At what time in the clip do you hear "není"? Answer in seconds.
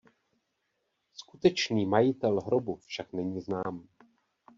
3.13-3.41